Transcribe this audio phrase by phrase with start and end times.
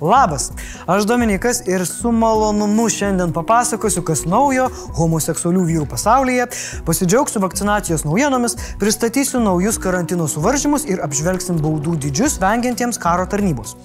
[0.00, 0.48] Labas,
[0.86, 6.46] aš Dominikas ir su malonumu šiandien papasakosiu, kas naujo homoseksualių vyrų pasaulyje,
[6.88, 13.76] pasidžiaugsiu vakcinacijos naujienomis, pristatysiu naujus karantino suvaržymus ir apžvelgsim baudų dydžius vengiantiems karo tarnybos.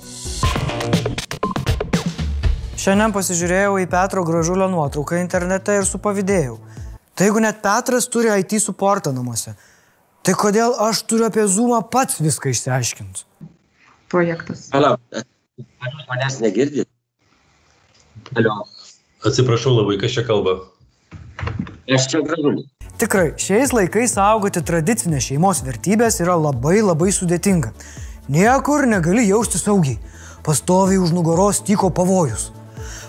[2.79, 6.57] Šiandien pasižiūrėjau į Petro Gražulio nuotrauką internete ir supavydėjau.
[7.15, 9.57] Tai jeigu net Petras turi IT suportą namuose,
[10.23, 13.27] tai kodėl aš turiu apie Zoomą pats viską išsiaiškinti?
[14.11, 14.69] Projektas.
[14.71, 15.01] Palauk,
[15.63, 16.87] Ar jūs manęs negirdit?
[18.35, 18.55] Alio,
[19.25, 20.57] Atsiprašau labai, kas čia kalba?
[21.95, 22.65] aš čia gražulis.
[22.99, 27.71] Tikrai, šiais laikais saugoti tradicinės šeimos vertybės yra labai labai sudėtinga.
[28.31, 29.99] Niekur negali jausti saugiai.
[30.45, 32.49] Pastoviai už nugaros tyko pavojus.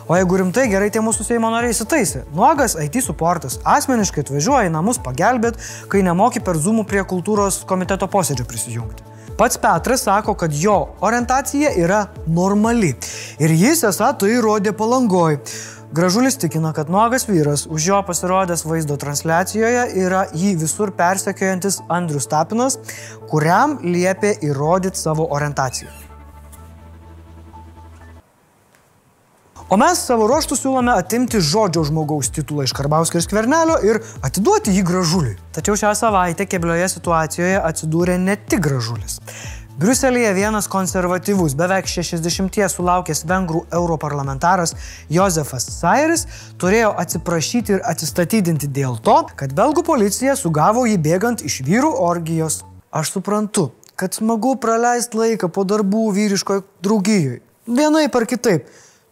[0.07, 2.25] O jeigu rimtai, gerai tie mūsų Seimo nariai įsitaisė.
[2.35, 5.59] Nuogas IT suportas asmeniškai atvažiuoja į namus pagelbėt,
[5.91, 9.06] kai nemoki per Zoomų prie kultūros komiteto posėdžio prisijungti.
[9.37, 12.95] Pats Petras sako, kad jo orientacija yra normali.
[13.39, 15.37] Ir jis esą tai įrodė palangoj.
[15.97, 22.29] Gražulis tikina, kad nuogas vyras už jo pasirodęs vaizdo transliacijoje yra jį visur persekiojantis Andrius
[22.33, 22.81] Tapinas,
[23.29, 26.06] kuriam liepė įrodyti savo orientaciją.
[29.67, 34.71] O mes savo ruoštų siūlome atimti žodžio žmogaus titulą iš Karbauskio ir Skvernelio ir atiduoti
[34.71, 35.33] jį gražuliui.
[35.57, 39.19] Tačiau šią savaitę keblioje situacijoje atsidūrė ne tik gražulis.
[39.83, 44.77] Briuselėje vienas konservatyvus, beveik 60 sulaukęs vengrų europarlamentaras
[45.11, 46.29] Josefas Sairis
[46.63, 52.63] turėjo atsiprašyti ir atsistatydinti dėl to, kad belgų policija sugavo jį bėgant iš vyrų orgijos.
[52.95, 57.41] Aš suprantu, kad smagu praleisti laiką po darbų vyriškoje draugijoje.
[57.67, 58.71] Vienaip ar kitaip.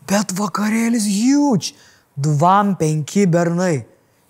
[0.09, 1.75] Bet vakarėlis huge.
[2.15, 3.85] Dvam penki bernai.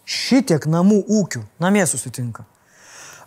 [0.05, 1.43] Šitiek namų ūkių.
[1.61, 2.45] Namie susitinka.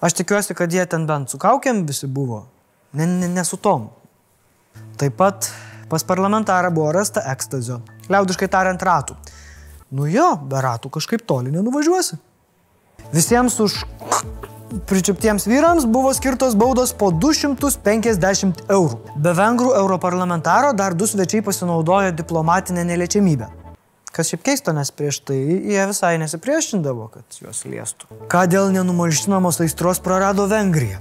[0.02, 2.45] Aš tikiuosi, kad jie ten bent su kaukiam visi buvo.
[2.94, 3.90] Ne, ne, ne su tom.
[4.98, 5.50] Taip pat
[5.90, 7.81] pas parlamentarą buvo rasta ekstazio.
[8.09, 9.18] Liaudiškai tariant ratų.
[9.98, 12.20] Nu jo, be ratų kažkaip toli nenuvažiuosi.
[13.14, 13.80] Visiems už
[14.67, 18.97] Pričiuptiems vyrams buvo skirtos baudos po 250 eurų.
[19.16, 23.47] Be vengrų europarlamentaro dar du svečiai pasinaudojo diplomatinę neliečiamybę.
[24.11, 28.09] Kas šiaip keista, nes prieš tai jie visai nesipriešindavo, kad juos liestų.
[28.31, 30.99] Ką dėl nenumalšinamos aistros prarado Vengrija?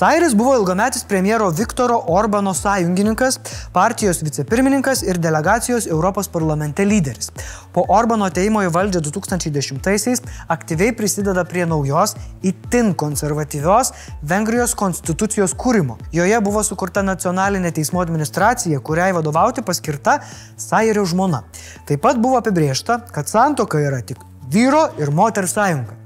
[0.00, 3.34] Sairis buvo ilgametis premjero Viktoro Orbano sąjungininkas,
[3.72, 7.28] partijos vicepirmininkas ir delegacijos Europos parlamente lyderis.
[7.74, 10.24] Po Orbano ateimo į valdžią 2010-aisiais
[10.56, 13.92] aktyviai prisideda prie naujos, itin konservatyvios
[14.32, 15.98] Vengrijos konstitucijos kūrimo.
[16.16, 20.22] Joje buvo sukurta nacionalinė teismo administracija, kuriai vadovauti paskirta
[20.56, 21.44] Sairio žmona.
[21.84, 26.00] Taip pat buvo apibriešta, kad santoka yra tik vyro ir moters sąjunga.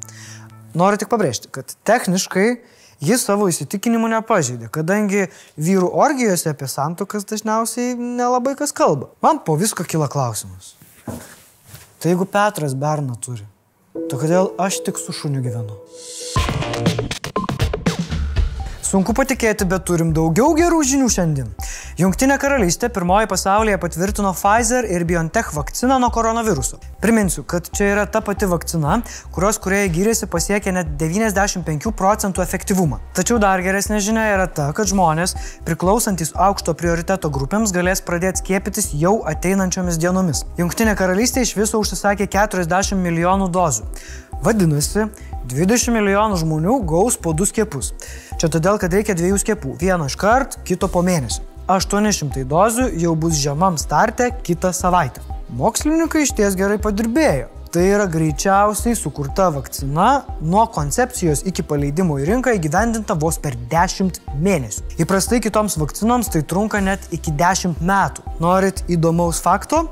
[0.74, 2.48] Noriu tik pabrėžti, kad techniškai
[3.02, 9.10] jis savo įsitikinimų nepažeidė, kadangi vyrų orgijose apie santokas dažniausiai nelabai kas kalba.
[9.24, 10.74] Man po visko kyla klausimas.
[11.06, 13.46] Tai jeigu Petras Berną turi,
[13.94, 15.78] tai kodėl aš tik su šuniu gyvenu?
[18.84, 21.48] Sunku patikėti, bet turim daugiau gerų žinių šiandien.
[21.94, 26.80] Junktinė karalystė pirmoji pasaulyje patvirtino Pfizer ir BioNTech vakciną nuo koronaviruso.
[26.98, 28.96] Priminsiu, kad čia yra ta pati vakcina,
[29.30, 32.98] kurios kurieji gyrėsi pasiekė net 95 procentų efektyvumą.
[33.14, 35.36] Tačiau dar geresnė žinia yra ta, kad žmonės,
[35.68, 40.42] priklausantis aukšto prioriteto grupėms, galės pradėti skiepytis jau ateinančiomis dienomis.
[40.58, 43.86] Junktinė karalystė iš viso užsisakė 40 milijonų dozių.
[44.42, 45.06] Vadinasi,
[45.46, 47.94] 20 milijonų žmonių gaus po du skiepus.
[48.34, 49.78] Čia todėl, kad reikia dviejų skiepų.
[49.78, 51.53] Vieno iš kart, kito po mėnesio.
[51.68, 55.22] 800 dozių jau bus žemam starte kitą savaitę.
[55.56, 57.48] Mokslininkai iš ties gerai padirbėjo.
[57.74, 64.20] Tai yra greičiausiai sukurta vakcina nuo koncepcijos iki paleidimo į rinką įgyvendinta vos per 10
[64.44, 64.84] mėnesių.
[65.02, 68.22] Įprastai kitoms vakcinoms tai trunka net iki 10 metų.
[68.44, 69.88] Norit įdomaus fakto?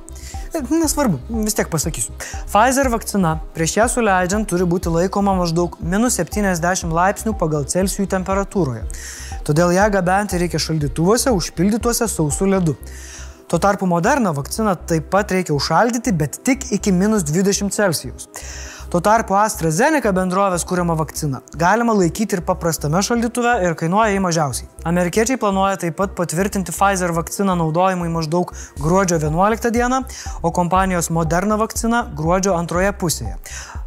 [0.53, 2.13] Nesvarbu, vis tiek pasakysiu.
[2.45, 8.83] Pfizer vakcina prieš ją suleidžiant turi būti laikoma maždaug minus 70 laipsnių pagal Celsijų temperatūroje.
[9.49, 12.77] Todėl ją gabenti reikia šaldytuvuose užpildytuose sausų ledu.
[13.49, 18.29] Tuo tarpu moderną vakciną taip pat reikia užšaldyti, bet tik iki minus 20 Celsijaus.
[18.93, 24.69] Tuo tarpu AstraZeneca bendrovės kūriama vakcina galima laikyti ir paprastame šaldytuve ir kainuoja jį mažiausiai.
[24.91, 30.03] Amerikiečiai planuoja taip pat patvirtinti Pfizer vakciną naudojimui maždaug gruodžio 11 dieną,
[30.45, 33.39] o kompanijos Moderna vakcina gruodžio antroje pusėje.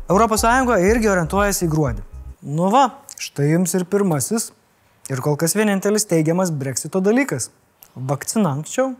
[0.09, 0.47] ES
[0.89, 2.01] irgi orientuojasi į gruodį.
[2.41, 2.87] Nu va,
[3.21, 4.49] štai jums ir pirmasis
[5.13, 7.51] ir kol kas vienintelis teigiamas breksito dalykas.
[7.93, 8.95] Vakcina anksčiau.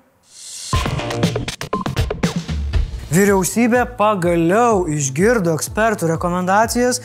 [3.16, 6.98] Vyriausybė pagaliau išgirdo ekspertų rekomendacijas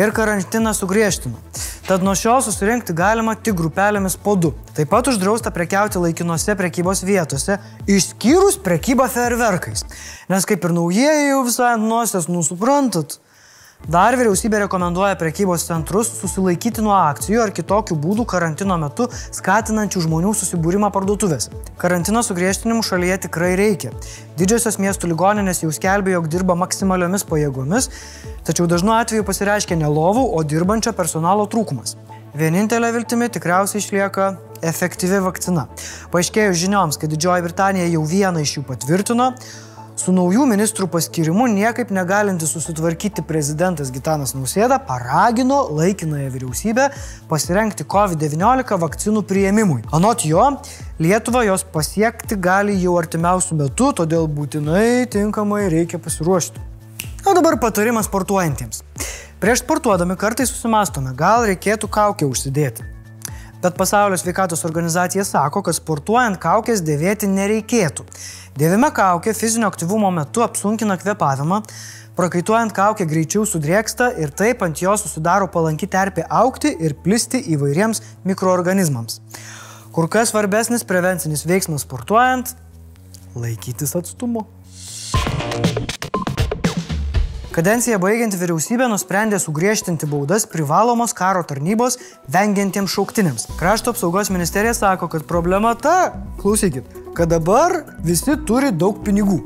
[0.00, 1.36] ir karantiną sugriežtino.
[1.84, 4.54] Tad nuo šiol susirinkti galima tik grupelėmis po du.
[4.76, 9.84] Taip pat uždrausta prekiauti laikinose prekybos vietose, išskyrus prekybą ferverkais.
[10.32, 13.18] Nes kaip ir naujieji jau visai nosies, nusuprantat.
[13.86, 20.32] Dar vyriausybė rekomenduoja prekybos centrus susilaikyti nuo akcijų ar kitokių būdų karantino metu skatinančių žmonių
[20.36, 21.54] susibūrimą parduotuvėse.
[21.80, 23.94] Karantino sugriežtinimų šalyje tikrai reikia.
[24.40, 27.88] Didžiosios miestų ligoninės jau skelbė, jog dirba maksimaliomis pajėgomis,
[28.44, 31.94] tačiau dažnu atveju pasireiškia ne lovų, o dirbančio personalo trūkumas.
[32.36, 34.28] Vienintelė viltimi tikriausiai išlieka
[34.68, 35.64] efektyvi vakcina.
[36.12, 39.32] Paaiškėjus žinioms, kad Didžioji Britanija jau vieną iš jų patvirtino,
[39.98, 46.84] Su naujų ministrų paskirimu niekaip negalinti susitvarkyti prezidentas Gitanas Nausėda paragino laikinąją vyriausybę
[47.26, 49.80] pasirenkti COVID-19 vakcinų prieimimui.
[49.98, 50.44] Anot jo,
[51.02, 56.62] Lietuva jos pasiekti gali jau artimiausių metų, todėl būtinai tinkamai reikia pasiruošti.
[57.26, 58.84] O dabar patarimas sportuojantiems.
[59.42, 62.86] Prieš sportuodami kartais susimastome, gal reikėtų kaukę užsidėti.
[63.62, 68.04] Bet pasaulio sveikatos organizacija sako, kad sportuojant kaukės dėvėti nereikėtų.
[68.58, 71.58] Dėvime kaukė fizinio aktyvumo metu apsunkina kvepavimą,
[72.18, 78.02] prakaituojant kaukę greičiau sudrėksta ir taip ant jos susidaro palanki terpė aukti ir plisti įvairiems
[78.30, 79.18] mikroorganizmams.
[79.90, 82.54] Kur kas svarbesnis prevencinis veiksmas sportuojant-
[83.42, 84.46] laikytis atstumu.
[87.58, 91.96] Kadenciją baigianti vyriausybė nusprendė sugriežtinti baudas privalomos karo tarnybos
[92.30, 93.48] vengiantiems šauktiniams.
[93.58, 96.86] Krašto apsaugos ministerija sako, kad problema ta, klausykit,
[97.18, 97.74] kad dabar
[98.06, 99.40] visi turi daug pinigų.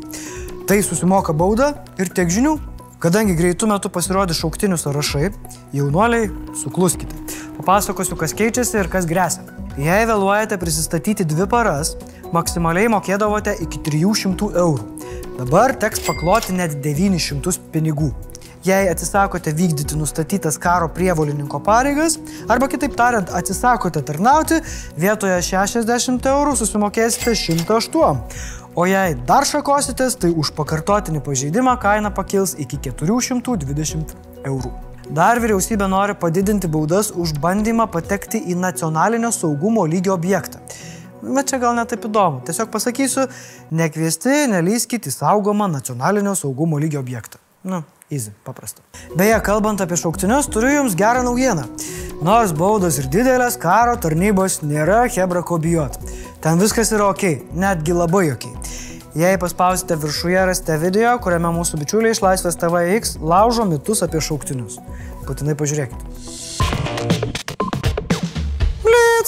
[0.68, 2.58] Tai susimoka baudą ir tiek žinių.
[3.00, 5.30] Kadangi greitų metų pasirodys šauktinių sąrašai,
[5.72, 6.28] jaunuoliai,
[6.60, 7.16] sukluskite.
[7.62, 9.46] Papasakosiu, kas keičiasi ir kas grėsia.
[9.80, 11.96] Jei vėluojate prisistatyti dvi paras,
[12.36, 15.01] maksimaliai mokėdavote iki 300 eurų.
[15.32, 18.10] Dabar teks pakloti net 900 pinigų.
[18.62, 22.18] Jei atsisakote vykdyti nustatytas karo prievolininko pareigas,
[22.52, 24.60] arba kitaip tariant, atsisakote tarnauti,
[25.00, 28.22] vietoje 60 eurų susimokėsite 108.
[28.76, 34.14] O jei dar šakositės, tai už pakartotinį pažeidimą kaina pakils iki 420
[34.44, 34.76] eurų.
[35.16, 40.60] Dar vyriausybė nori padidinti baudas už bandymą patekti į nacionalinio saugumo lygio objektą.
[41.22, 42.42] Bet čia gal netaip įdomu.
[42.46, 43.28] Tiesiog pasakysiu,
[43.70, 47.38] nekviesti, nelyskite į saugomą nacionalinio saugumo lygio objektą.
[47.62, 48.82] Nu, easy, paprasta.
[49.14, 51.68] Beje, kalbant apie šauktinius, turiu jums gerą naujieną.
[52.26, 56.00] Nors baudos ir didelės, karo tarnybos nėra hebra ko bijot.
[56.42, 57.24] Ten viskas yra ok,
[57.54, 58.48] netgi labai ok.
[59.14, 64.80] Jei paspausite viršuje, rasite video, kuriame mūsų bičiuliai iš Laisvės TVX laužo mitus apie šauktinius.
[65.28, 66.40] Būtinai pažiūrėkite.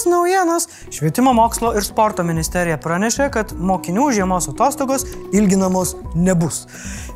[0.05, 0.69] Blitz naujienos.
[0.91, 6.67] Švietimo mokslo ir sporto ministerija pranešė, kad mokinių žiemos atostogos ilginamos nebus.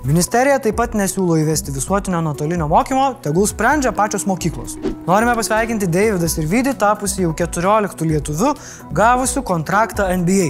[0.08, 4.78] Ministerija taip pat nesiūlo įvesti visuotinio nuotolinio mokymo, tegul sprendžia pačios mokyklos.
[5.06, 8.54] Norime pasveikinti Davidas ir Vydį, tapusi jau 14 lietuvių,
[8.96, 10.48] gavusių kontraktą NBA.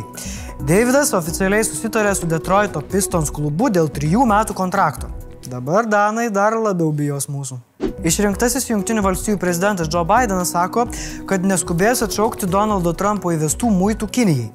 [0.69, 5.11] Davidas oficialiai susitarė su Detroito Pistons klubu dėl trijų metų kontrakto.
[5.49, 7.65] Dabar Danai dar labiau bijos mūsų.
[8.07, 10.85] Išrinktasis Junktinių valstybių prezidentas Joe Bidenas sako,
[11.27, 14.49] kad neskubės atšaukti Donaldo Trumpo įvestų muitų Kinijai.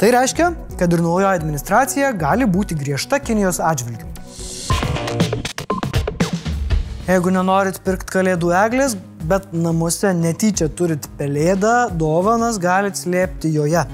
[0.00, 0.50] Tai reiškia,
[0.80, 4.10] kad ir naujoji administracija gali būti griežta Kinijos atžvilgiu.
[7.08, 8.98] Jeigu nenorit pirkti kalėdų eglės,
[9.30, 13.86] bet namuose netyčia turit pelėdą, dovanas galit slėpti joje.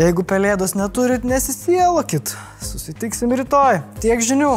[0.00, 2.32] Jeigu pelėdos neturit, nesisielokit.
[2.64, 3.82] Susitiksim rytoj.
[4.00, 4.54] Tiek žinių.